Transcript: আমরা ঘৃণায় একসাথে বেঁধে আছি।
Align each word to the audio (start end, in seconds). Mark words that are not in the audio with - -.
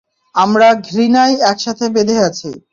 আমরা 0.35 0.67
ঘৃণায় 0.87 1.35
একসাথে 1.51 1.85
বেঁধে 1.95 2.17
আছি। 2.27 2.49